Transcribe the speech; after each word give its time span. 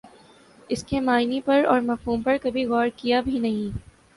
اسکے 0.69 0.99
معانی 0.99 1.39
پر 1.41 1.65
اور 1.65 1.81
مفہوم 1.81 2.21
پر 2.21 2.37
کبھی 2.41 2.65
غورکیا 2.65 3.21
بھی 3.21 3.39
نہیں 3.39 3.77